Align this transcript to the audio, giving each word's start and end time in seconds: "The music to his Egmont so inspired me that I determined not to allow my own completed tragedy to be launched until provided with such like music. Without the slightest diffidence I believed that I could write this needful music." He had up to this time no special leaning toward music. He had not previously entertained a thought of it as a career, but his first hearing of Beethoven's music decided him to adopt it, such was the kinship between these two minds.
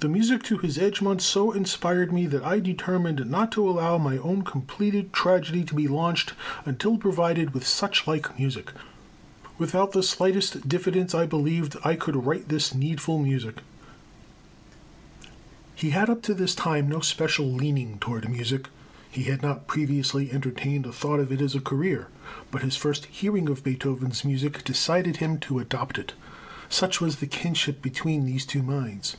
"The 0.00 0.08
music 0.08 0.42
to 0.44 0.56
his 0.56 0.78
Egmont 0.78 1.20
so 1.20 1.52
inspired 1.52 2.10
me 2.10 2.24
that 2.28 2.42
I 2.42 2.58
determined 2.58 3.28
not 3.30 3.52
to 3.52 3.68
allow 3.68 3.98
my 3.98 4.16
own 4.16 4.40
completed 4.40 5.12
tragedy 5.12 5.62
to 5.64 5.74
be 5.74 5.86
launched 5.86 6.32
until 6.64 6.96
provided 6.96 7.52
with 7.52 7.66
such 7.66 8.06
like 8.06 8.38
music. 8.38 8.72
Without 9.58 9.92
the 9.92 10.02
slightest 10.02 10.66
diffidence 10.66 11.14
I 11.14 11.26
believed 11.26 11.72
that 11.72 11.84
I 11.84 11.96
could 11.96 12.16
write 12.24 12.48
this 12.48 12.74
needful 12.74 13.18
music." 13.18 13.56
He 15.74 15.90
had 15.90 16.08
up 16.08 16.22
to 16.22 16.32
this 16.32 16.54
time 16.54 16.88
no 16.88 17.00
special 17.00 17.52
leaning 17.52 17.98
toward 17.98 18.26
music. 18.30 18.70
He 19.10 19.24
had 19.24 19.42
not 19.42 19.66
previously 19.66 20.32
entertained 20.32 20.86
a 20.86 20.92
thought 20.92 21.20
of 21.20 21.30
it 21.30 21.42
as 21.42 21.54
a 21.54 21.60
career, 21.60 22.08
but 22.50 22.62
his 22.62 22.76
first 22.78 23.04
hearing 23.04 23.50
of 23.50 23.64
Beethoven's 23.64 24.24
music 24.24 24.64
decided 24.64 25.18
him 25.18 25.38
to 25.40 25.58
adopt 25.58 25.98
it, 25.98 26.14
such 26.70 27.02
was 27.02 27.16
the 27.16 27.26
kinship 27.26 27.82
between 27.82 28.24
these 28.24 28.46
two 28.46 28.62
minds. 28.62 29.18